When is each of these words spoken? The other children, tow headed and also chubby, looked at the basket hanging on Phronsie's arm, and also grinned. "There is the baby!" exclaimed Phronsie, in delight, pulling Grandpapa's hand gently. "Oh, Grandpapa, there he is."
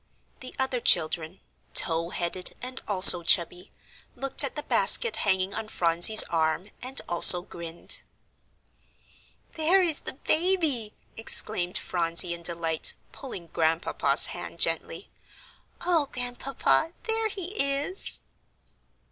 The 0.39 0.55
other 0.57 0.79
children, 0.79 1.41
tow 1.75 2.09
headed 2.09 2.55
and 2.59 2.81
also 2.87 3.21
chubby, 3.21 3.71
looked 4.15 4.43
at 4.43 4.55
the 4.55 4.63
basket 4.63 5.17
hanging 5.17 5.53
on 5.53 5.67
Phronsie's 5.67 6.23
arm, 6.23 6.71
and 6.81 6.99
also 7.07 7.43
grinned. 7.43 8.01
"There 9.53 9.83
is 9.83 9.99
the 9.99 10.13
baby!" 10.13 10.95
exclaimed 11.17 11.77
Phronsie, 11.77 12.33
in 12.33 12.41
delight, 12.41 12.95
pulling 13.11 13.49
Grandpapa's 13.53 14.25
hand 14.33 14.57
gently. 14.57 15.11
"Oh, 15.85 16.07
Grandpapa, 16.11 16.93
there 17.03 17.27
he 17.27 17.49
is." 17.63 18.21